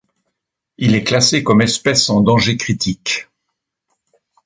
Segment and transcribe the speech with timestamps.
[0.79, 3.27] Il est classé comme espèce en danger critique.